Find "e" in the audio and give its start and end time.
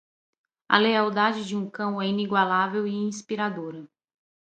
2.87-2.91